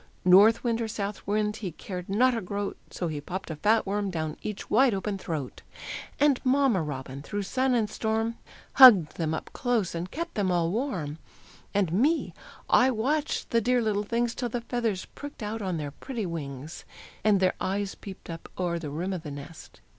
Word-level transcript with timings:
North 0.25 0.63
wind 0.63 0.81
or 0.81 0.87
south 0.87 1.27
wind, 1.27 1.57
he 1.57 1.73
cared 1.73 2.09
not 2.09 2.35
a 2.35 2.41
groat, 2.41 2.75
So 2.89 3.07
he 3.07 3.21
popped 3.21 3.51
a 3.51 3.55
fat 3.55 3.85
worm 3.85 4.09
down 4.09 4.35
each 4.41 4.67
wide 4.67 4.95
open 4.95 5.19
throat; 5.19 5.61
And 6.19 6.43
Mamma 6.43 6.81
Robin 6.81 7.21
through 7.21 7.43
sun 7.43 7.75
and 7.75 7.87
storm 7.87 8.39
Hugged 8.81 9.17
them 9.17 9.35
up 9.35 9.51
close, 9.53 9.93
and 9.93 10.09
kept 10.09 10.33
them 10.33 10.51
all 10.51 10.71
warm; 10.71 11.19
And 11.71 11.93
me, 11.93 12.33
I 12.67 12.89
watched 12.89 13.51
the 13.51 13.61
dear 13.61 13.79
little 13.79 14.01
things 14.01 14.33
Till 14.33 14.49
the 14.49 14.61
feathers 14.61 15.05
pricked 15.13 15.43
out 15.43 15.61
on 15.61 15.77
their 15.77 15.91
pretty 15.91 16.25
wings, 16.25 16.83
And 17.23 17.39
their 17.39 17.53
eyes 17.61 17.93
peeped 17.93 18.27
up 18.27 18.49
o'er 18.57 18.79
the 18.79 18.89
rim 18.89 19.13
of 19.13 19.21
the 19.21 19.29
nest. 19.29 19.81